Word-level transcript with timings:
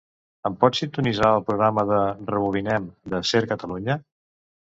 Ens 0.49 0.55
pots 0.61 0.79
sintonitzar 0.83 1.27
el 1.33 1.43
programa 1.49 1.83
"Rebobinem" 2.31 2.87
de 3.15 3.19
"Ser 3.33 3.43
Catalunya"? 3.53 4.01